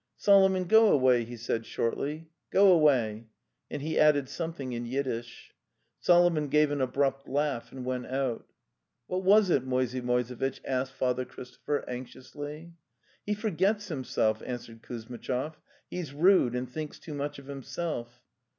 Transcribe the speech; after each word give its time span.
"Solomon, 0.17 0.63
go 0.63 0.91
away!" 0.91 1.23
he 1.25 1.37
said 1.37 1.63
shortly. 1.63 2.31
"Go 2.49 2.71
away!' 2.71 3.27
and 3.69 3.83
he 3.83 3.99
added 3.99 4.29
something 4.29 4.73
in 4.73 4.87
Yiddish. 4.87 5.53
Solo 5.99 6.31
mon 6.31 6.47
gave 6.47 6.71
an 6.71 6.81
abrupt 6.81 7.27
laugh 7.27 7.71
and 7.71 7.85
went 7.85 8.07
out. 8.07 8.47
"What 9.05 9.21
was 9.23 9.51
it?'' 9.51 9.63
Moisey 9.63 10.01
Moisevitch 10.01 10.59
asked 10.65 10.93
Father 10.93 11.23
Christopher 11.23 11.87
anxiously. 11.87 12.73
'""He 13.27 13.35
forgets 13.35 13.89
himself,' 13.89 14.41
answered 14.43 14.81
Kuzmitchov."' 14.81 15.59
He's 15.91 16.15
rude 16.15 16.55
and 16.55 16.67
thinks 16.67 16.97
too 16.97 17.13
much 17.13 17.37
of 17.37 17.45
himself." 17.45 18.23